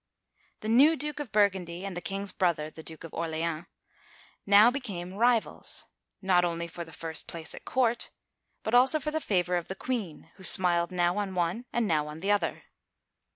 The 0.61 0.67
new 0.67 0.95
Duke 0.95 1.19
of 1.19 1.31
Burgundy 1.31 1.85
and 1.85 1.95
the 1.95 2.01
king's 2.01 2.31
brother— 2.31 2.71
the 2.71 2.81
Duke 2.81 3.03
of 3.03 3.13
Orleans— 3.13 3.67
now 4.57 4.71
became 4.71 5.13
rivals, 5.13 5.85
not 6.23 6.43
only 6.43 6.65
for 6.67 6.83
the 6.83 6.91
first 6.91 7.27
place 7.27 7.53
at 7.53 7.65
court, 7.65 8.09
but 8.63 8.73
also 8.73 8.99
for 8.99 9.11
the 9.11 9.21
favor 9.21 9.57
of 9.57 9.67
the 9.67 9.75
queen, 9.75 10.31
who 10.37 10.43
smiled 10.43 10.89
now 10.91 11.17
on 11.17 11.35
one 11.35 11.65
and 11.71 11.87
now 11.87 12.07
on 12.07 12.21
the 12.21 12.31
other. 12.31 12.63